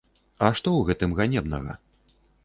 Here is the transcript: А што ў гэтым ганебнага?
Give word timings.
А 0.45 0.47
што 0.59 0.69
ў 0.75 0.81
гэтым 0.87 1.13
ганебнага? 1.19 1.77